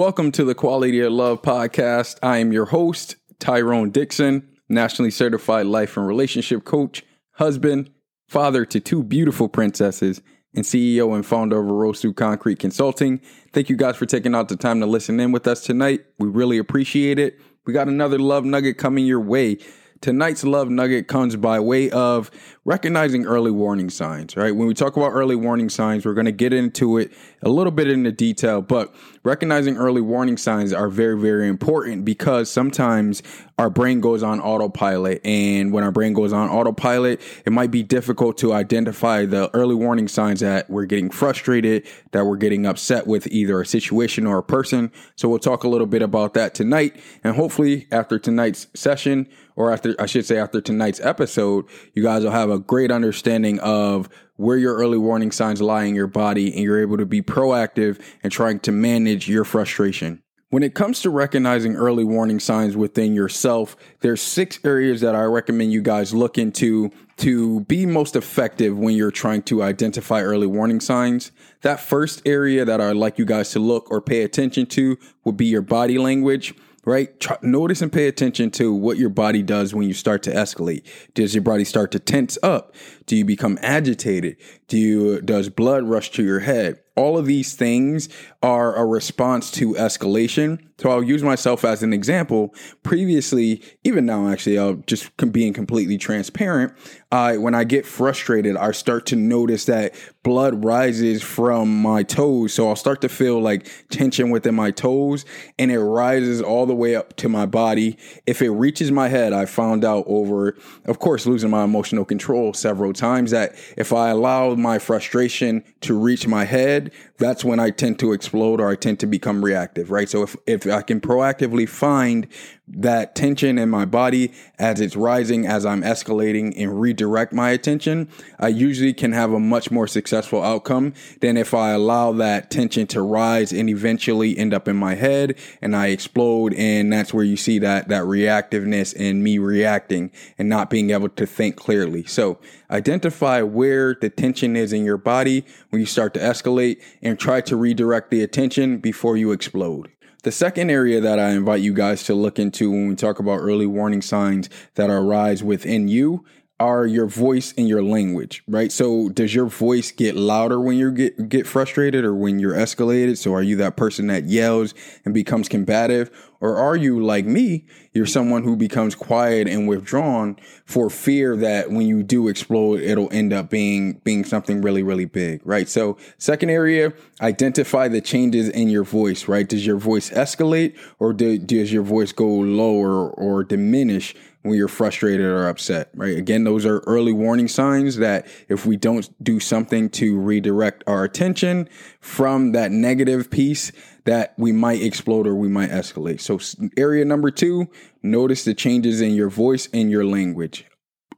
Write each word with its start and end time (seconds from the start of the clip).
Welcome 0.00 0.32
to 0.32 0.44
the 0.44 0.54
Quality 0.54 1.00
of 1.00 1.12
Love 1.12 1.42
podcast. 1.42 2.18
I 2.22 2.38
am 2.38 2.54
your 2.54 2.64
host, 2.64 3.16
Tyrone 3.38 3.90
Dixon, 3.90 4.48
nationally 4.66 5.10
certified 5.10 5.66
life 5.66 5.94
and 5.94 6.06
relationship 6.06 6.64
coach, 6.64 7.04
husband, 7.32 7.90
father 8.26 8.64
to 8.64 8.80
two 8.80 9.02
beautiful 9.02 9.46
princesses, 9.46 10.22
and 10.54 10.64
CEO 10.64 11.14
and 11.14 11.26
founder 11.26 11.60
of 11.60 11.66
Arosu 11.66 12.16
Concrete 12.16 12.58
Consulting. 12.58 13.20
Thank 13.52 13.68
you 13.68 13.76
guys 13.76 13.96
for 13.96 14.06
taking 14.06 14.34
out 14.34 14.48
the 14.48 14.56
time 14.56 14.80
to 14.80 14.86
listen 14.86 15.20
in 15.20 15.32
with 15.32 15.46
us 15.46 15.64
tonight. 15.64 16.06
We 16.18 16.28
really 16.28 16.56
appreciate 16.56 17.18
it. 17.18 17.38
We 17.66 17.74
got 17.74 17.86
another 17.86 18.18
love 18.18 18.46
nugget 18.46 18.78
coming 18.78 19.04
your 19.04 19.20
way. 19.20 19.58
Tonight's 20.00 20.44
love 20.44 20.70
nugget 20.70 21.08
comes 21.08 21.36
by 21.36 21.60
way 21.60 21.90
of 21.90 22.30
recognizing 22.64 23.26
early 23.26 23.50
warning 23.50 23.90
signs, 23.90 24.34
right? 24.34 24.56
When 24.56 24.66
we 24.66 24.72
talk 24.72 24.96
about 24.96 25.10
early 25.10 25.36
warning 25.36 25.68
signs, 25.68 26.06
we're 26.06 26.14
going 26.14 26.24
to 26.24 26.32
get 26.32 26.54
into 26.54 26.96
it 26.96 27.12
a 27.42 27.50
little 27.50 27.70
bit 27.70 27.86
into 27.86 28.10
detail, 28.10 28.62
but 28.62 28.94
recognizing 29.24 29.76
early 29.76 30.00
warning 30.00 30.38
signs 30.38 30.72
are 30.72 30.88
very, 30.88 31.18
very 31.18 31.48
important 31.48 32.06
because 32.06 32.50
sometimes 32.50 33.22
our 33.58 33.68
brain 33.68 34.00
goes 34.00 34.22
on 34.22 34.40
autopilot. 34.40 35.20
And 35.22 35.70
when 35.70 35.84
our 35.84 35.92
brain 35.92 36.14
goes 36.14 36.32
on 36.32 36.48
autopilot, 36.48 37.20
it 37.44 37.52
might 37.52 37.70
be 37.70 37.82
difficult 37.82 38.38
to 38.38 38.54
identify 38.54 39.26
the 39.26 39.54
early 39.54 39.74
warning 39.74 40.08
signs 40.08 40.40
that 40.40 40.70
we're 40.70 40.86
getting 40.86 41.10
frustrated, 41.10 41.86
that 42.12 42.24
we're 42.24 42.36
getting 42.36 42.64
upset 42.64 43.06
with 43.06 43.26
either 43.26 43.60
a 43.60 43.66
situation 43.66 44.26
or 44.26 44.38
a 44.38 44.42
person. 44.42 44.90
So 45.16 45.28
we'll 45.28 45.40
talk 45.40 45.64
a 45.64 45.68
little 45.68 45.86
bit 45.86 46.00
about 46.00 46.32
that 46.34 46.54
tonight. 46.54 46.98
And 47.22 47.36
hopefully, 47.36 47.86
after 47.90 48.18
tonight's 48.18 48.66
session, 48.74 49.28
or 49.60 49.70
after, 49.70 49.94
I 49.98 50.06
should 50.06 50.24
say, 50.24 50.38
after 50.38 50.62
tonight's 50.62 51.00
episode, 51.00 51.66
you 51.92 52.02
guys 52.02 52.24
will 52.24 52.30
have 52.30 52.48
a 52.48 52.58
great 52.58 52.90
understanding 52.90 53.60
of 53.60 54.08
where 54.36 54.56
your 54.56 54.74
early 54.74 54.96
warning 54.96 55.32
signs 55.32 55.60
lie 55.60 55.84
in 55.84 55.94
your 55.94 56.06
body 56.06 56.50
and 56.54 56.62
you're 56.62 56.80
able 56.80 56.96
to 56.96 57.04
be 57.04 57.20
proactive 57.20 58.00
and 58.22 58.32
trying 58.32 58.58
to 58.60 58.72
manage 58.72 59.28
your 59.28 59.44
frustration. 59.44 60.22
When 60.48 60.62
it 60.62 60.74
comes 60.74 61.02
to 61.02 61.10
recognizing 61.10 61.76
early 61.76 62.04
warning 62.04 62.40
signs 62.40 62.74
within 62.74 63.14
yourself, 63.14 63.76
there's 64.00 64.22
six 64.22 64.58
areas 64.64 65.02
that 65.02 65.14
I 65.14 65.24
recommend 65.24 65.72
you 65.72 65.82
guys 65.82 66.14
look 66.14 66.38
into 66.38 66.90
to 67.18 67.60
be 67.60 67.84
most 67.84 68.16
effective 68.16 68.78
when 68.78 68.96
you're 68.96 69.10
trying 69.10 69.42
to 69.42 69.62
identify 69.62 70.22
early 70.22 70.46
warning 70.46 70.80
signs. 70.80 71.32
That 71.60 71.80
first 71.80 72.22
area 72.24 72.64
that 72.64 72.80
I'd 72.80 72.96
like 72.96 73.18
you 73.18 73.26
guys 73.26 73.50
to 73.50 73.58
look 73.58 73.90
or 73.90 74.00
pay 74.00 74.22
attention 74.22 74.64
to 74.68 74.96
would 75.24 75.36
be 75.36 75.46
your 75.46 75.60
body 75.60 75.98
language 75.98 76.54
right? 76.84 77.18
Try, 77.20 77.36
notice 77.42 77.82
and 77.82 77.92
pay 77.92 78.08
attention 78.08 78.50
to 78.52 78.72
what 78.72 78.96
your 78.96 79.10
body 79.10 79.42
does 79.42 79.74
when 79.74 79.86
you 79.86 79.94
start 79.94 80.22
to 80.24 80.32
escalate. 80.32 80.84
Does 81.14 81.34
your 81.34 81.42
body 81.42 81.64
start 81.64 81.92
to 81.92 81.98
tense 81.98 82.38
up? 82.42 82.74
Do 83.06 83.16
you 83.16 83.24
become 83.24 83.58
agitated? 83.60 84.36
Do 84.68 84.78
you, 84.78 85.20
does 85.20 85.48
blood 85.48 85.84
rush 85.84 86.10
to 86.12 86.22
your 86.22 86.40
head? 86.40 86.80
All 86.96 87.18
of 87.18 87.26
these 87.26 87.54
things 87.54 88.08
are 88.42 88.74
a 88.76 88.84
response 88.84 89.50
to 89.52 89.74
escalation. 89.74 90.69
So 90.80 90.90
I'll 90.90 91.02
use 91.02 91.22
myself 91.22 91.62
as 91.64 91.82
an 91.82 91.92
example. 91.92 92.54
Previously, 92.82 93.62
even 93.84 94.06
now, 94.06 94.28
actually, 94.28 94.58
I'll 94.58 94.76
just 94.86 95.14
being 95.30 95.52
completely 95.52 95.98
transparent. 95.98 96.72
When 97.10 97.54
I 97.54 97.64
get 97.64 97.84
frustrated, 97.84 98.56
I 98.56 98.70
start 98.72 99.04
to 99.06 99.16
notice 99.16 99.66
that 99.66 99.94
blood 100.22 100.64
rises 100.64 101.22
from 101.22 101.82
my 101.82 102.02
toes. 102.02 102.54
So 102.54 102.68
I'll 102.68 102.76
start 102.76 103.02
to 103.02 103.08
feel 103.08 103.40
like 103.40 103.70
tension 103.90 104.30
within 104.30 104.54
my 104.54 104.70
toes 104.70 105.24
and 105.58 105.70
it 105.70 105.80
rises 105.80 106.40
all 106.40 106.66
the 106.66 106.74
way 106.74 106.94
up 106.94 107.16
to 107.16 107.28
my 107.28 107.46
body. 107.46 107.98
If 108.26 108.40
it 108.40 108.50
reaches 108.50 108.90
my 108.90 109.08
head, 109.08 109.32
I 109.32 109.46
found 109.46 109.84
out 109.84 110.04
over, 110.06 110.56
of 110.84 110.98
course, 110.98 111.26
losing 111.26 111.50
my 111.50 111.64
emotional 111.64 112.04
control 112.04 112.54
several 112.54 112.92
times 112.92 113.32
that 113.32 113.54
if 113.76 113.92
I 113.92 114.10
allow 114.10 114.54
my 114.54 114.78
frustration 114.78 115.64
to 115.82 115.98
reach 115.98 116.26
my 116.26 116.44
head, 116.44 116.92
that's 117.18 117.44
when 117.44 117.60
I 117.60 117.70
tend 117.70 117.98
to 117.98 118.12
explode 118.12 118.60
or 118.60 118.70
I 118.70 118.76
tend 118.76 119.00
to 119.00 119.06
become 119.06 119.44
reactive, 119.44 119.90
right? 119.90 120.08
So 120.08 120.22
if, 120.22 120.36
if 120.46 120.69
I 120.70 120.82
can 120.82 121.00
proactively 121.00 121.68
find 121.68 122.26
that 122.72 123.14
tension 123.14 123.58
in 123.58 123.68
my 123.68 123.84
body 123.84 124.32
as 124.58 124.80
it's 124.80 124.96
rising, 124.96 125.46
as 125.46 125.66
I'm 125.66 125.82
escalating 125.82 126.54
and 126.56 126.80
redirect 126.80 127.32
my 127.32 127.50
attention, 127.50 128.08
I 128.38 128.48
usually 128.48 128.94
can 128.94 129.12
have 129.12 129.32
a 129.32 129.40
much 129.40 129.70
more 129.70 129.86
successful 129.86 130.42
outcome 130.42 130.94
than 131.20 131.36
if 131.36 131.52
I 131.54 131.70
allow 131.70 132.12
that 132.12 132.50
tension 132.50 132.86
to 132.88 133.02
rise 133.02 133.52
and 133.52 133.68
eventually 133.68 134.38
end 134.38 134.54
up 134.54 134.68
in 134.68 134.76
my 134.76 134.94
head 134.94 135.36
and 135.60 135.74
I 135.74 135.88
explode. 135.88 136.54
And 136.54 136.92
that's 136.92 137.12
where 137.12 137.24
you 137.24 137.36
see 137.36 137.58
that, 137.60 137.88
that 137.88 138.04
reactiveness 138.04 138.94
and 138.98 139.22
me 139.22 139.38
reacting 139.38 140.10
and 140.38 140.48
not 140.48 140.70
being 140.70 140.90
able 140.90 141.08
to 141.08 141.26
think 141.26 141.56
clearly. 141.56 142.04
So 142.04 142.38
identify 142.70 143.42
where 143.42 143.94
the 143.94 144.10
tension 144.10 144.56
is 144.56 144.72
in 144.72 144.84
your 144.84 144.98
body 144.98 145.44
when 145.70 145.80
you 145.80 145.86
start 145.86 146.14
to 146.14 146.20
escalate 146.20 146.80
and 147.02 147.18
try 147.18 147.40
to 147.42 147.56
redirect 147.56 148.10
the 148.10 148.22
attention 148.22 148.78
before 148.78 149.16
you 149.16 149.32
explode. 149.32 149.90
The 150.22 150.32
second 150.32 150.70
area 150.70 151.00
that 151.00 151.18
I 151.18 151.30
invite 151.30 151.62
you 151.62 151.72
guys 151.72 152.04
to 152.04 152.14
look 152.14 152.38
into 152.38 152.70
when 152.70 152.88
we 152.88 152.94
talk 152.94 153.18
about 153.18 153.38
early 153.38 153.66
warning 153.66 154.02
signs 154.02 154.50
that 154.74 154.90
arise 154.90 155.42
within 155.42 155.88
you 155.88 156.24
are 156.60 156.86
your 156.86 157.06
voice 157.06 157.54
and 157.56 157.66
your 157.66 157.82
language, 157.82 158.42
right? 158.46 158.70
So 158.70 159.08
does 159.08 159.34
your 159.34 159.46
voice 159.46 159.90
get 159.90 160.14
louder 160.14 160.60
when 160.60 160.76
you 160.76 160.92
get 160.92 161.28
get 161.30 161.46
frustrated 161.46 162.04
or 162.04 162.14
when 162.14 162.38
you're 162.38 162.52
escalated? 162.52 163.16
So 163.16 163.32
are 163.34 163.42
you 163.42 163.56
that 163.56 163.76
person 163.76 164.08
that 164.08 164.24
yells 164.24 164.74
and 165.06 165.14
becomes 165.14 165.48
combative 165.48 166.10
or 166.38 166.56
are 166.56 166.76
you 166.76 167.02
like 167.02 167.24
me? 167.24 167.64
You're 167.92 168.06
someone 168.06 168.44
who 168.44 168.56
becomes 168.56 168.94
quiet 168.94 169.48
and 169.48 169.66
withdrawn 169.66 170.36
for 170.66 170.90
fear 170.90 171.34
that 171.36 171.70
when 171.70 171.86
you 171.86 172.02
do 172.02 172.28
explode, 172.28 172.80
it'll 172.80 173.12
end 173.12 173.32
up 173.32 173.48
being 173.48 173.94
being 174.04 174.24
something 174.24 174.60
really 174.60 174.82
really 174.82 175.06
big, 175.06 175.40
right? 175.46 175.68
So 175.68 175.96
second 176.18 176.50
area, 176.50 176.92
identify 177.22 177.88
the 177.88 178.02
changes 178.02 178.50
in 178.50 178.68
your 178.68 178.84
voice, 178.84 179.28
right? 179.28 179.48
Does 179.48 179.66
your 179.66 179.78
voice 179.78 180.10
escalate 180.10 180.78
or 180.98 181.14
do, 181.14 181.38
does 181.38 181.72
your 181.72 181.84
voice 181.84 182.12
go 182.12 182.28
lower 182.28 183.08
or 183.08 183.44
diminish 183.44 184.14
when 184.42 184.56
you're 184.56 184.68
frustrated 184.68 185.26
or 185.26 185.48
upset, 185.48 185.90
right? 185.94 186.16
Again, 186.16 186.44
those 186.44 186.64
are 186.64 186.78
early 186.80 187.12
warning 187.12 187.48
signs 187.48 187.96
that 187.96 188.26
if 188.48 188.64
we 188.64 188.76
don't 188.76 189.08
do 189.22 189.38
something 189.38 189.90
to 189.90 190.18
redirect 190.18 190.82
our 190.86 191.04
attention 191.04 191.68
from 192.00 192.52
that 192.52 192.70
negative 192.72 193.30
piece, 193.30 193.70
that 194.04 194.34
we 194.38 194.50
might 194.50 194.80
explode 194.80 195.26
or 195.26 195.34
we 195.34 195.48
might 195.48 195.70
escalate. 195.70 196.20
So, 196.20 196.38
area 196.76 197.04
number 197.04 197.30
two, 197.30 197.68
notice 198.02 198.44
the 198.44 198.54
changes 198.54 199.00
in 199.00 199.14
your 199.14 199.28
voice 199.28 199.68
and 199.74 199.90
your 199.90 200.04
language, 200.04 200.64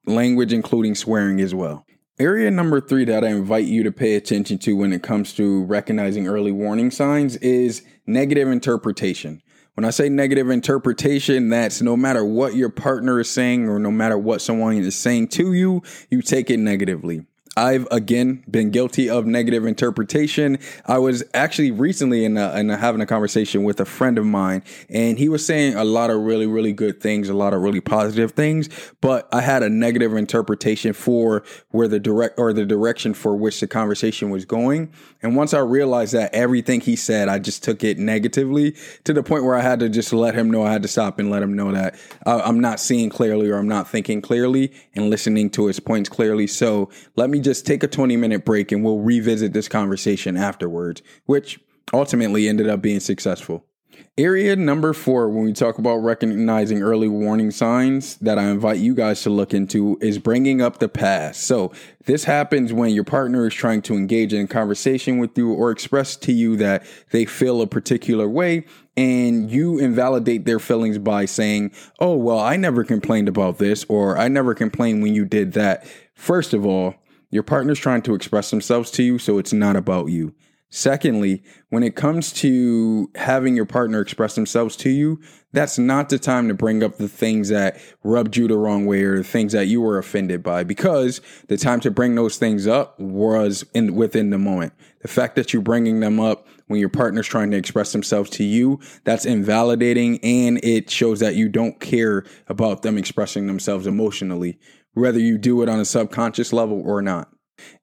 language 0.05 0.53
including 0.53 0.97
swearing 0.97 1.41
as 1.41 1.55
well. 1.55 1.87
Area 2.19 2.51
number 2.51 2.81
three 2.81 3.05
that 3.07 3.25
I 3.25 3.29
invite 3.29 3.65
you 3.65 3.83
to 3.85 3.93
pay 3.93 4.17
attention 4.17 4.59
to 4.59 4.77
when 4.77 4.93
it 4.93 5.03
comes 5.03 5.33
to 5.35 5.65
recognizing 5.65 6.27
early 6.27 6.53
warning 6.53 6.91
signs 6.91 7.37
is 7.37 7.83
negative 8.07 8.49
interpretation. 8.49 9.43
When 9.75 9.87
I 9.87 9.91
say 9.91 10.11
negative 10.11 10.51
interpretation, 10.51 11.49
that's 11.49 11.81
no 11.81 11.97
matter 11.97 12.23
what 12.25 12.55
your 12.55 12.69
partner 12.69 13.21
is 13.21 13.31
saying 13.31 13.69
or 13.69 13.79
no 13.79 13.91
matter 13.91 14.19
what 14.19 14.43
someone 14.43 14.77
is 14.77 14.95
saying 14.95 15.29
to 15.29 15.55
you, 15.55 15.83
you 16.11 16.21
take 16.21 16.51
it 16.51 16.59
negatively. 16.59 17.25
I've 17.57 17.87
again 17.91 18.43
been 18.51 18.71
guilty 18.71 19.11
of 19.11 19.27
negative 19.27 19.67
interpretation. 19.67 20.59
I 20.87 20.99
was 20.99 21.23
actually 21.35 21.71
recently 21.71 22.25
in, 22.25 22.39
a, 22.39 22.59
in 22.59 22.71
a, 22.71 22.79
having 22.79 23.03
a 23.03 23.07
conversation 23.07 23.63
with 23.63 23.79
a 23.79 23.85
friend 23.85 24.17
of 24.17 24.25
mine, 24.25 24.63
and 24.89 25.19
he 25.19 25.29
was 25.29 25.45
saying 25.45 25.75
a 25.75 25.85
lot 25.85 26.09
of 26.09 26.21
really, 26.21 26.47
really 26.47 26.73
good 26.73 27.01
things, 27.01 27.29
a 27.29 27.35
lot 27.35 27.53
of 27.53 27.61
really 27.61 27.81
positive 27.81 28.33
things, 28.33 28.71
but 29.03 29.29
I 29.33 29.43
had 29.43 29.63
a 29.63 29.69
negative 29.69 30.15
interpretation 30.15 30.95
for 30.95 31.45
where 31.73 31.89
the 31.89 32.01
direct 32.01 32.39
or 32.39 32.55
the 32.55 32.65
direction 32.65 33.13
for 33.13 33.37
which 33.37 33.61
the 33.61 33.67
conversation 33.67 34.31
was 34.31 34.47
going. 34.47 34.91
And 35.23 35.37
once 35.37 35.53
I 35.53 35.59
realized 35.59 36.15
that 36.15 36.35
everything 36.35 36.81
he 36.81 36.97
said, 36.97 37.29
I 37.29 37.39
just 37.39 37.63
took 37.63 37.85
it 37.85 37.99
negatively 37.99 38.75
to 39.05 39.13
the 39.13 39.23
point 39.23 39.45
where 39.45 39.57
I 39.57 39.61
had 39.61 39.79
to 39.81 39.91
just 39.91 40.13
let 40.15 40.35
him 40.35 40.51
know 40.51 40.65
I 40.65 40.73
had 40.73 40.83
to 40.83 40.89
stop 40.89 41.19
and 41.19 41.31
let 41.31 41.43
him 41.43 41.55
know 41.55 41.71
that 41.73 41.97
uh, 42.25 42.41
I'm 42.43 42.61
not 42.61 42.81
seeing 42.81 43.11
clearly 43.11 43.51
or 43.51 43.59
I'm 43.59 43.69
not 43.69 43.89
thinking 43.89 44.23
clearly 44.23 44.73
and 44.95 45.11
listening 45.11 45.51
to 45.51 45.67
his 45.67 45.79
points 45.79 46.09
clearly. 46.09 46.47
So 46.47 46.89
let 47.15 47.29
me 47.29 47.42
just 47.43 47.67
take 47.67 47.83
a 47.83 47.89
20 47.89 48.17
minute 48.17 48.45
break 48.45 48.73
and 48.73 48.85
we'll 48.85 48.99
revisit 48.99 49.53
this 49.53 49.69
conversation 49.69 50.37
afterwards, 50.37 51.03
which 51.27 51.61
ultimately 51.93 52.49
ended 52.49 52.69
up 52.69 52.81
being 52.81 53.01
successful. 53.01 53.65
Area 54.19 54.55
number 54.57 54.93
four, 54.93 55.31
when 55.31 55.45
we 55.45 55.55
talk 55.55 55.79
about 55.79 55.97
recognizing 55.97 56.83
early 56.83 57.09
warning 57.09 57.51
signs 57.51 58.17
that 58.17 58.39
I 58.39 58.51
invite 58.51 58.79
you 58.79 58.95
guys 58.95 59.23
to 59.23 59.31
look 59.31 59.55
into, 59.55 59.97
is 60.03 60.19
bringing 60.19 60.61
up 60.61 60.79
the 60.79 60.89
past. 60.89 61.45
So, 61.45 61.73
this 62.05 62.25
happens 62.25 62.75
when 62.75 62.91
your 62.91 63.05
partner 63.05 63.47
is 63.47 63.55
trying 63.55 63.81
to 63.83 63.95
engage 63.95 64.35
in 64.35 64.49
conversation 64.49 65.19
with 65.19 65.37
you 65.39 65.53
or 65.53 65.71
express 65.71 66.17
to 66.17 66.33
you 66.33 66.57
that 66.57 66.85
they 67.11 67.25
feel 67.25 67.63
a 67.63 67.67
particular 67.67 68.29
way, 68.29 68.67
and 68.99 69.51
you 69.51 69.79
invalidate 69.79 70.45
their 70.45 70.59
feelings 70.59 70.99
by 70.99 71.25
saying, 71.25 71.73
Oh, 71.99 72.15
well, 72.15 72.39
I 72.39 72.57
never 72.57 72.85
complained 72.85 73.29
about 73.29 73.57
this, 73.57 73.85
or 73.89 74.19
I 74.19 74.29
never 74.29 74.55
complained 74.55 75.03
when 75.03 75.15
you 75.15 75.25
did 75.25 75.53
that. 75.55 75.87
First 76.15 76.53
of 76.53 76.67
all, 76.67 76.97
your 77.33 77.43
partner's 77.43 77.81
trying 77.81 78.03
to 78.03 78.15
express 78.15 78.51
themselves 78.51 78.91
to 78.93 79.03
you, 79.03 79.19
so 79.19 79.39
it's 79.39 79.53
not 79.53 79.75
about 79.75 80.07
you. 80.07 80.35
Secondly, 80.75 81.43
when 81.69 81.83
it 81.83 81.97
comes 81.97 82.33
to 82.33 83.11
having 83.15 83.57
your 83.57 83.67
partner 83.67 84.01
express 84.01 84.35
themselves 84.35 84.75
to 84.77 84.89
you, 84.89 85.21
that's 85.53 85.79
not 85.79 86.09
the 86.09 86.19
time 86.19 86.49
to 86.49 86.55
bring 86.55 86.83
up 86.83 86.97
the 86.97 87.09
things 87.09 87.51
that 87.51 87.79
rubbed 88.03 88.39
you 88.39 88.49
the 88.49 88.57
wrong 88.57 88.87
way 88.87 89.03
or 89.03 89.19
the 89.19 89.25
things 89.25 89.53
that 89.53 89.67
you 89.67 89.83
were 89.83 89.99
offended 89.99 90.43
by 90.43 90.65
because 90.65 91.21
the 91.49 91.59
time 91.59 91.81
to 91.81 91.91
bring 91.91 92.15
those 92.15 92.39
things 92.39 92.67
up 92.67 92.99
was 92.99 93.67
in 93.75 93.95
within 93.95 94.31
the 94.31 94.39
moment. 94.39 94.73
The 95.01 95.09
fact 95.09 95.37
that 95.37 95.53
you're 95.53 95.61
bringing 95.61 96.01
them 96.01 96.19
up 96.19 96.47
when 96.69 96.81
your 96.81 96.89
partner's 96.89 97.27
trying 97.27 97.51
to 97.51 97.59
express 97.59 97.93
themselves 97.93 98.31
to 98.31 98.45
you, 98.45 98.81
that's 99.05 99.27
invalidating 99.27 100.21
and 100.25 100.59
it 100.65 100.89
shows 100.89 101.21
that 101.21 101.35
you 101.35 101.51
don't 101.51 101.81
care 101.81 102.25
about 102.49 102.81
them 102.81 102.97
expressing 102.97 103.47
themselves 103.47 103.87
emotionally, 103.87 104.59
whether 104.95 105.19
you 105.19 105.39
do 105.39 105.63
it 105.63 105.69
on 105.69 105.81
a 105.81 105.85
subconscious 105.85 106.53
level 106.53 106.83
or 106.85 107.03
not. 107.03 107.29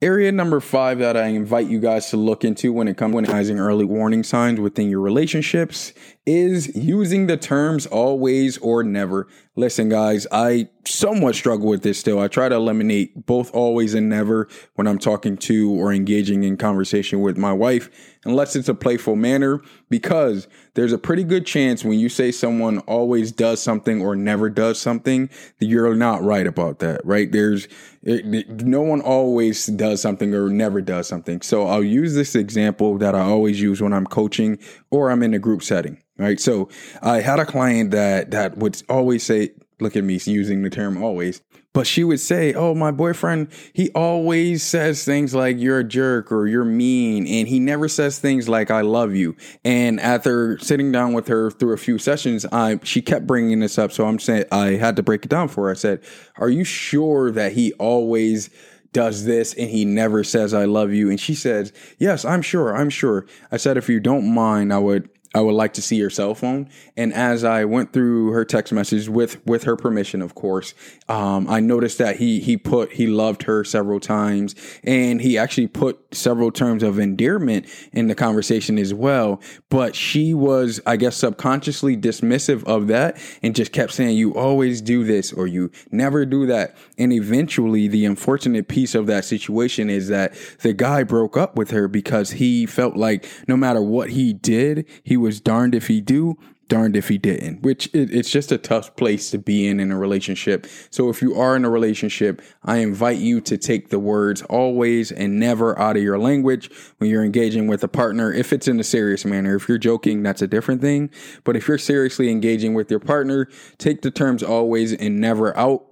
Area 0.01 0.31
number 0.31 0.59
five 0.59 0.99
that 0.99 1.15
I 1.15 1.27
invite 1.27 1.67
you 1.67 1.79
guys 1.79 2.09
to 2.09 2.17
look 2.17 2.43
into 2.43 2.73
when 2.73 2.87
it 2.87 2.97
comes 2.97 3.13
to 3.13 3.17
recognizing 3.19 3.59
early 3.59 3.85
warning 3.85 4.23
signs 4.23 4.59
within 4.59 4.89
your 4.89 4.99
relationships 4.99 5.93
is 6.25 6.75
using 6.75 7.27
the 7.27 7.37
terms 7.37 7.85
always 7.85 8.57
or 8.57 8.83
never. 8.83 9.27
Listen, 9.55 9.87
guys, 9.89 10.27
I 10.31 10.69
somewhat 10.89 11.35
struggle 11.35 11.67
with 11.67 11.83
this 11.83 11.99
still. 11.99 12.19
I 12.19 12.27
try 12.27 12.49
to 12.49 12.55
eliminate 12.55 13.25
both 13.25 13.53
always 13.53 13.93
and 13.93 14.09
never 14.09 14.47
when 14.75 14.87
I'm 14.87 14.99
talking 14.99 15.37
to 15.37 15.71
or 15.71 15.93
engaging 15.93 16.43
in 16.43 16.57
conversation 16.57 17.21
with 17.21 17.37
my 17.37 17.53
wife, 17.53 17.89
unless 18.25 18.55
it's 18.55 18.69
a 18.69 18.73
playful 18.73 19.15
manner, 19.15 19.61
because 19.89 20.47
there's 20.73 20.91
a 20.91 20.97
pretty 20.97 21.23
good 21.23 21.45
chance 21.45 21.83
when 21.83 21.99
you 21.99 22.09
say 22.09 22.31
someone 22.31 22.79
always 22.79 23.31
does 23.31 23.61
something 23.61 24.01
or 24.01 24.15
never 24.15 24.49
does 24.49 24.79
something 24.79 25.29
that 25.59 25.65
you're 25.65 25.95
not 25.95 26.23
right 26.23 26.47
about 26.47 26.79
that, 26.79 27.05
right? 27.05 27.31
There's 27.31 27.67
it, 28.01 28.49
no 28.63 28.81
one 28.81 29.01
always 29.01 29.67
does 29.67 30.01
something 30.01 30.33
or 30.33 30.49
never 30.49 30.81
does 30.81 31.07
something. 31.07 31.41
So 31.41 31.67
I'll 31.67 31.83
use 31.83 32.15
this 32.15 32.35
example 32.35 32.97
that 32.97 33.13
I 33.13 33.21
always 33.21 33.61
use 33.61 33.81
when 33.81 33.93
I'm 33.93 34.05
coaching 34.05 34.57
or 34.89 35.11
I'm 35.11 35.21
in 35.21 35.33
a 35.33 35.39
group 35.39 35.63
setting, 35.63 36.01
right? 36.17 36.39
So 36.39 36.69
I 37.01 37.19
had 37.21 37.39
a 37.39 37.45
client 37.45 37.91
that 37.91 38.31
that 38.31 38.57
would 38.57 38.81
always 38.89 39.23
say, 39.23 39.51
look 39.81 39.95
at 39.95 40.03
me 40.03 40.19
using 40.23 40.61
the 40.61 40.69
term 40.69 41.01
always. 41.01 41.41
But 41.73 41.85
she 41.85 42.03
would 42.03 42.19
say, 42.19 42.53
Oh, 42.53 42.73
my 42.73 42.91
boyfriend, 42.91 43.49
he 43.73 43.91
always 43.91 44.63
says 44.63 45.05
things 45.05 45.35
like, 45.35 45.57
You're 45.59 45.79
a 45.79 45.83
jerk 45.83 46.31
or 46.31 46.47
you're 46.47 46.65
mean. 46.65 47.27
And 47.27 47.47
he 47.47 47.59
never 47.59 47.87
says 47.87 48.19
things 48.19 48.49
like, 48.49 48.71
I 48.71 48.81
love 48.81 49.15
you. 49.15 49.35
And 49.63 49.99
after 49.99 50.57
sitting 50.59 50.91
down 50.91 51.13
with 51.13 51.27
her 51.27 51.51
through 51.51 51.73
a 51.73 51.77
few 51.77 51.97
sessions, 51.97 52.45
I, 52.51 52.79
she 52.83 53.01
kept 53.01 53.27
bringing 53.27 53.59
this 53.59 53.77
up. 53.77 53.91
So 53.91 54.07
I'm 54.07 54.19
saying, 54.19 54.45
I 54.51 54.71
had 54.71 54.95
to 54.95 55.03
break 55.03 55.25
it 55.25 55.29
down 55.29 55.47
for 55.47 55.65
her. 55.65 55.71
I 55.71 55.75
said, 55.75 56.01
Are 56.37 56.49
you 56.49 56.63
sure 56.63 57.31
that 57.31 57.53
he 57.53 57.73
always 57.73 58.49
does 58.91 59.25
this 59.25 59.53
and 59.53 59.69
he 59.69 59.85
never 59.85 60.23
says 60.23 60.53
I 60.53 60.65
love 60.65 60.91
you 60.91 61.11
and 61.11 61.19
she 61.19 61.35
says 61.35 61.71
yes 61.99 62.25
I'm 62.25 62.41
sure 62.41 62.75
I'm 62.75 62.89
sure 62.89 63.27
I 63.51 63.57
said 63.57 63.77
if 63.77 63.87
you 63.87 63.99
don't 63.99 64.33
mind 64.33 64.73
I 64.73 64.79
would 64.79 65.09
I 65.35 65.41
would 65.41 65.53
like 65.53 65.73
to 65.73 65.81
see 65.81 65.95
your 65.95 66.09
cell 66.09 66.33
phone. 66.33 66.69
And 66.97 67.13
as 67.13 67.43
I 67.43 67.63
went 67.63 67.93
through 67.93 68.31
her 68.31 68.43
text 68.43 68.73
message 68.73 69.07
with 69.07 69.45
with 69.45 69.63
her 69.63 69.75
permission, 69.75 70.23
of 70.23 70.33
course, 70.33 70.73
um, 71.07 71.47
I 71.47 71.59
noticed 71.59 71.99
that 71.99 72.15
he 72.15 72.39
he 72.39 72.57
put 72.57 72.93
he 72.93 73.05
loved 73.05 73.43
her 73.43 73.63
several 73.63 73.99
times, 73.99 74.55
and 74.83 75.21
he 75.21 75.37
actually 75.37 75.67
put 75.67 75.99
several 76.15 76.51
terms 76.51 76.81
of 76.81 76.97
endearment 76.97 77.67
in 77.93 78.07
the 78.07 78.15
conversation 78.15 78.79
as 78.79 78.91
well. 78.91 79.39
But 79.69 79.95
she 79.95 80.33
was, 80.33 80.81
I 80.87 80.97
guess, 80.97 81.15
subconsciously 81.17 81.95
dismissive 81.95 82.63
of 82.63 82.87
that, 82.87 83.17
and 83.43 83.55
just 83.55 83.71
kept 83.71 83.91
saying, 83.91 84.17
"You 84.17 84.33
always 84.33 84.81
do 84.81 85.03
this, 85.03 85.31
or 85.31 85.45
you 85.45 85.69
never 85.91 86.25
do 86.25 86.47
that." 86.47 86.75
And 86.97 87.13
eventually, 87.13 87.87
the 87.87 88.05
unfortunate 88.05 88.67
piece 88.67 88.95
of 88.95 89.05
that 89.05 89.25
situation 89.25 89.91
is 89.91 90.07
that 90.07 90.33
the 90.61 90.73
guy 90.73 91.03
broke 91.03 91.37
up 91.37 91.55
with 91.55 91.69
her 91.69 91.87
because 91.87 92.31
he 92.31 92.65
felt 92.65 92.97
like 92.97 93.27
no 93.47 93.55
matter 93.55 93.81
what 93.81 94.09
he 94.09 94.33
did, 94.33 94.87
he 95.03 95.18
was 95.19 95.39
darned 95.39 95.75
if 95.75 95.87
he 95.87 96.01
do, 96.01 96.37
darned 96.69 96.95
if 96.95 97.09
he 97.09 97.17
didn't, 97.17 97.61
which 97.63 97.87
it, 97.93 98.13
it's 98.13 98.29
just 98.29 98.51
a 98.51 98.57
tough 98.57 98.95
place 98.95 99.31
to 99.31 99.37
be 99.37 99.67
in 99.67 99.79
in 99.79 99.91
a 99.91 99.97
relationship. 99.97 100.67
So 100.89 101.09
if 101.09 101.21
you 101.21 101.35
are 101.35 101.55
in 101.55 101.65
a 101.65 101.69
relationship, 101.69 102.41
I 102.63 102.77
invite 102.77 103.17
you 103.17 103.41
to 103.41 103.57
take 103.57 103.89
the 103.89 103.99
words 103.99 104.41
always 104.43 105.11
and 105.11 105.39
never 105.39 105.77
out 105.77 105.97
of 105.97 106.03
your 106.03 106.19
language 106.19 106.71
when 106.99 107.09
you're 107.09 107.25
engaging 107.25 107.67
with 107.67 107.83
a 107.83 107.87
partner. 107.87 108.31
If 108.31 108.53
it's 108.53 108.67
in 108.67 108.79
a 108.79 108.83
serious 108.83 109.25
manner, 109.25 109.55
if 109.55 109.67
you're 109.67 109.77
joking, 109.77 110.23
that's 110.23 110.41
a 110.41 110.47
different 110.47 110.81
thing. 110.81 111.09
But 111.43 111.57
if 111.57 111.67
you're 111.67 111.77
seriously 111.77 112.29
engaging 112.29 112.75
with 112.75 112.89
your 112.89 112.99
partner, 112.99 113.49
take 113.77 114.03
the 114.03 114.11
terms 114.11 114.43
always 114.43 114.93
and 114.93 115.19
never 115.19 115.57
out 115.57 115.85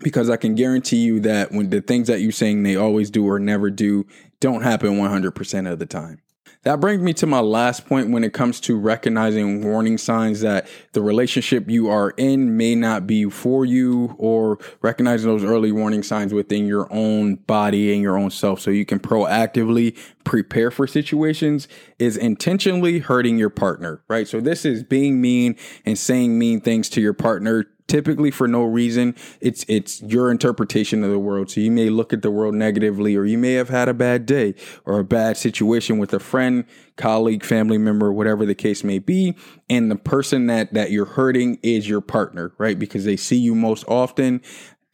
because 0.00 0.28
I 0.28 0.36
can 0.36 0.56
guarantee 0.56 0.96
you 0.96 1.20
that 1.20 1.52
when 1.52 1.70
the 1.70 1.80
things 1.80 2.08
that 2.08 2.20
you're 2.20 2.32
saying 2.32 2.64
they 2.64 2.74
always 2.74 3.08
do 3.08 3.26
or 3.28 3.38
never 3.38 3.70
do 3.70 4.04
don't 4.40 4.62
happen 4.62 4.98
100% 4.98 5.70
of 5.70 5.78
the 5.78 5.86
time. 5.86 6.20
That 6.62 6.78
brings 6.78 7.02
me 7.02 7.12
to 7.14 7.26
my 7.26 7.40
last 7.40 7.86
point 7.86 8.10
when 8.10 8.22
it 8.22 8.32
comes 8.32 8.60
to 8.60 8.78
recognizing 8.78 9.64
warning 9.64 9.98
signs 9.98 10.40
that 10.42 10.68
the 10.92 11.02
relationship 11.02 11.68
you 11.68 11.88
are 11.90 12.10
in 12.16 12.56
may 12.56 12.76
not 12.76 13.04
be 13.04 13.28
for 13.28 13.64
you 13.64 14.14
or 14.16 14.58
recognizing 14.80 15.28
those 15.28 15.42
early 15.42 15.72
warning 15.72 16.04
signs 16.04 16.32
within 16.32 16.66
your 16.66 16.86
own 16.92 17.34
body 17.34 17.92
and 17.92 18.00
your 18.00 18.16
own 18.16 18.30
self 18.30 18.60
so 18.60 18.70
you 18.70 18.86
can 18.86 19.00
proactively 19.00 19.96
prepare 20.22 20.70
for 20.70 20.86
situations 20.86 21.66
is 21.98 22.16
intentionally 22.16 23.00
hurting 23.00 23.38
your 23.38 23.50
partner, 23.50 24.00
right? 24.06 24.28
So 24.28 24.40
this 24.40 24.64
is 24.64 24.84
being 24.84 25.20
mean 25.20 25.56
and 25.84 25.98
saying 25.98 26.38
mean 26.38 26.60
things 26.60 26.88
to 26.90 27.00
your 27.00 27.14
partner 27.14 27.66
typically 27.92 28.30
for 28.30 28.48
no 28.48 28.62
reason. 28.64 29.14
It's 29.42 29.66
it's 29.68 30.00
your 30.00 30.30
interpretation 30.30 31.04
of 31.04 31.10
the 31.10 31.18
world. 31.18 31.50
So 31.50 31.60
you 31.60 31.70
may 31.70 31.90
look 31.90 32.14
at 32.14 32.22
the 32.22 32.30
world 32.30 32.54
negatively, 32.54 33.14
or 33.16 33.26
you 33.26 33.36
may 33.36 33.52
have 33.52 33.68
had 33.68 33.86
a 33.86 33.92
bad 33.92 34.24
day 34.24 34.54
or 34.86 34.98
a 34.98 35.04
bad 35.04 35.36
situation 35.36 35.98
with 35.98 36.14
a 36.14 36.18
friend, 36.18 36.64
colleague, 36.96 37.44
family 37.44 37.76
member, 37.76 38.10
whatever 38.10 38.46
the 38.46 38.54
case 38.54 38.82
may 38.82 38.98
be, 38.98 39.36
and 39.68 39.90
the 39.90 39.96
person 39.96 40.46
that 40.46 40.72
that 40.72 40.90
you're 40.90 41.04
hurting 41.04 41.58
is 41.62 41.86
your 41.86 42.00
partner, 42.00 42.54
right? 42.56 42.78
Because 42.78 43.04
they 43.04 43.16
see 43.16 43.36
you 43.36 43.54
most 43.54 43.84
often. 43.86 44.40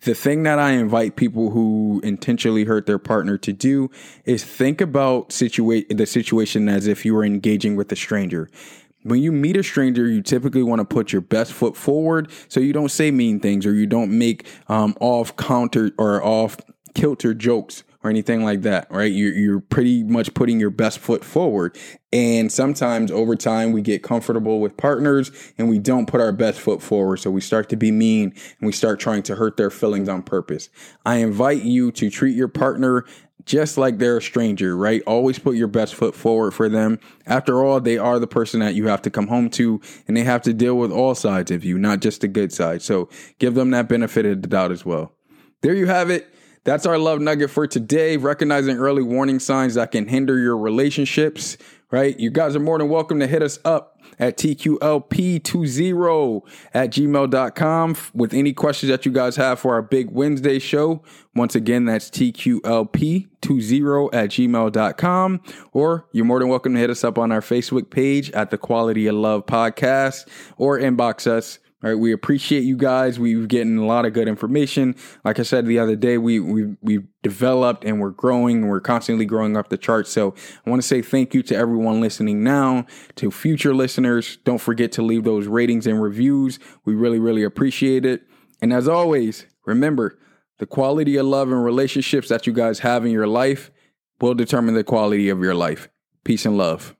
The 0.03 0.15
thing 0.15 0.43
that 0.43 0.59
I 0.59 0.73
invite 0.73 1.15
people 1.15 1.51
who 1.51 2.01
intentionally 2.03 2.65
hurt 2.65 2.87
their 2.87 3.01
partner 3.01 3.39
to 3.39 3.53
do 3.53 3.91
is 4.25 4.45
think 4.45 4.81
about 4.81 5.31
the 5.31 6.07
situation 6.07 6.69
as 6.69 6.87
if 6.89 7.05
you 7.05 7.15
were 7.15 7.25
engaging 7.25 7.77
with 7.77 7.93
a 7.93 7.97
stranger 7.97 8.49
when 9.11 9.23
you 9.23 9.33
meet 9.33 9.57
a 9.57 9.63
stranger, 9.63 10.07
you 10.07 10.23
typically 10.23 10.63
want 10.63 10.81
to 10.81 10.85
put 10.85 11.13
your 11.13 11.23
best 11.23 11.53
foot 11.53 11.77
forward 11.77 12.31
so 12.49 12.61
you 12.61 12.73
don't 12.73 12.91
say 12.91 13.11
mean 13.11 13.41
things 13.41 13.67
or 13.67 13.75
you 13.75 13.87
don't 13.87 14.17
make 14.17 14.47
um, 14.69 14.97
off 15.01 15.37
counter 15.37 15.91
or 15.99 16.23
off 16.23 16.57
kilter 16.95 17.35
jokes 17.35 17.85
or 18.03 18.11
anything 18.11 18.45
like 18.45 18.63
that, 18.63 18.91
right? 18.91 19.13
You're, 19.13 19.33
you're 19.33 19.61
pretty 19.61 20.05
much 20.05 20.33
putting 20.35 20.61
your 20.61 20.71
best 20.71 21.01
foot 21.01 21.25
forward. 21.25 21.77
And 22.13 22.51
sometimes 22.51 23.11
over 23.11 23.35
time, 23.35 23.73
we 23.73 23.83
get 23.83 24.03
comfortable 24.03 24.61
with 24.61 24.77
partners 24.77 25.33
and 25.59 25.69
we 25.69 25.79
don't 25.79 26.07
put 26.07 26.21
our 26.21 26.33
best 26.33 26.61
foot 26.61 26.81
forward. 26.81 27.19
So 27.19 27.31
we 27.31 27.41
start 27.41 27.69
to 27.71 27.77
be 27.77 27.91
mean 27.91 28.33
and 28.61 28.67
we 28.67 28.73
start 28.73 29.01
trying 29.01 29.25
to 29.25 29.35
hurt 29.35 29.57
their 29.57 29.71
feelings 29.71 30.09
on 30.09 30.23
purpose. 30.23 30.69
I 31.05 31.17
invite 31.17 31.63
you 31.63 31.91
to 31.93 32.09
treat 32.09 32.37
your 32.37 32.49
partner 32.49 33.05
just 33.45 33.79
like 33.79 33.99
they're 33.99 34.19
a 34.19 34.23
stranger, 34.23 34.77
right? 34.77 35.03
Always 35.07 35.39
put 35.39 35.57
your 35.57 35.69
best 35.69 35.95
foot 35.95 36.15
forward 36.15 36.53
for 36.53 36.69
them. 36.69 36.99
After 37.27 37.65
all, 37.65 37.81
they 37.81 37.97
are 37.97 38.19
the 38.19 38.27
person 38.27 38.61
that 38.61 38.75
you 38.75 38.89
have 38.89 39.03
to 39.03 39.11
come 39.11 39.29
home 39.29 39.49
to 39.51 39.81
and 40.07 40.17
they 40.17 40.25
have 40.25 40.43
to 40.43 40.53
deal 40.53 40.77
with 40.77 40.93
all 40.93 41.15
sides 41.15 41.51
of 41.51 41.65
you, 41.65 41.79
not 41.79 42.01
just 42.01 42.21
the 42.21 42.29
good 42.29 42.53
side. 42.53 42.83
So 42.83 43.09
give 43.39 43.55
them 43.55 43.71
that 43.71 43.89
benefit 43.89 44.27
of 44.27 44.43
the 44.43 44.49
doubt 44.49 44.73
as 44.73 44.85
well. 44.85 45.13
There 45.63 45.75
you 45.75 45.87
have 45.87 46.11
it. 46.11 46.33
That's 46.65 46.85
our 46.85 46.99
love 46.99 47.21
nugget 47.21 47.51
for 47.51 47.67
today. 47.67 48.17
Recognizing 48.19 48.77
early 48.77 49.03
warning 49.03 49.39
signs 49.39 49.75
that 49.75 49.91
can 49.91 50.07
hinder 50.07 50.39
your 50.39 50.57
relationships, 50.57 51.57
right? 51.91 52.19
You 52.19 52.31
guys 52.31 52.55
are 52.55 52.61
more 52.61 52.79
than 52.79 52.89
welcome 52.89 53.19
to 53.21 53.27
hit 53.27 53.43
us 53.43 53.59
up 53.65 54.01
at 54.19 54.37
TQLP20 54.37 56.43
at 56.75 56.91
gmail.com 56.91 57.97
with 58.15 58.35
any 58.35 58.53
questions 58.53 58.91
that 58.91 59.07
you 59.07 59.13
guys 59.13 59.37
have 59.37 59.61
for 59.61 59.75
our 59.75 59.83
big 59.83 60.11
Wednesday 60.11 60.59
show. 60.59 61.03
Once 61.35 61.55
again, 61.55 61.87
that's 61.87 62.11
TQLP20 62.11 64.11
at 64.13 64.31
gmail.com. 64.31 65.41
Or 65.73 66.07
you're 66.13 66.25
more 66.25 66.41
than 66.41 66.49
welcome 66.49 66.75
to 66.75 66.81
hit 66.81 66.91
us 66.91 67.05
up 67.05 67.19
on 67.19 67.33
our 67.33 67.41
Facebook 67.41 67.91
page 67.91 68.31
at 68.33 68.51
the 68.51 68.59
Quality 68.59 69.07
of 69.07 69.15
Love 69.15 69.47
Podcast 69.47 70.29
or 70.57 70.79
inbox 70.79 71.27
us 71.27 71.59
All 71.81 71.91
right, 71.91 71.99
we 71.99 72.11
appreciate 72.11 72.65
you 72.65 72.77
guys. 72.77 73.21
We've 73.21 73.47
getting 73.47 73.79
a 73.79 73.87
lot 73.87 74.05
of 74.05 74.13
good 74.13 74.27
information. 74.27 74.97
Like 75.25 75.39
I 75.39 75.45
said 75.45 75.65
the 75.65 75.79
other 75.79 75.95
day, 75.95 76.19
we 76.19 76.41
we 76.41 76.77
we've 76.83 77.07
developed 77.23 77.85
and 77.85 78.01
we're 78.01 78.11
growing 78.11 78.63
and 78.63 78.69
we're 78.69 78.81
constantly 78.81 79.25
growing 79.25 79.57
up 79.57 79.69
the 79.69 79.79
charts. 79.79 80.11
So 80.11 80.35
I 80.67 80.71
want 80.71 80.83
to 80.83 80.89
say 80.89 81.03
thank 81.03 81.35
you 81.35 81.43
to 81.45 81.55
everyone 81.55 82.01
listening 82.01 82.43
now, 82.43 82.85
to 83.15 83.31
future 83.31 83.77
listeners. 83.77 84.39
Don't 84.43 84.61
forget 84.61 84.91
to 84.93 85.03
leave 85.03 85.23
those 85.23 85.47
ratings 85.47 85.87
and 85.87 86.03
reviews. 86.03 86.59
We 86.85 86.95
really, 86.95 87.21
really 87.21 87.45
appreciate 87.45 88.05
it. 88.05 88.23
And 88.61 88.73
as 88.73 88.89
always, 88.89 89.47
remember 89.65 90.19
the 90.59 90.67
quality 90.67 91.17
of 91.17 91.27
love 91.27 91.53
and 91.53 91.65
relationships 91.65 92.29
that 92.29 92.45
you 92.45 92.53
guys 92.53 92.81
have 92.81 93.07
in 93.07 93.13
your 93.13 93.29
life 93.29 93.71
will 94.21 94.35
determine 94.35 94.75
the 94.75 94.83
quality 94.83 95.29
of 95.29 95.41
your 95.41 95.55
life. 95.55 95.89
Peace 96.25 96.45
and 96.45 96.59
love. 96.59 96.97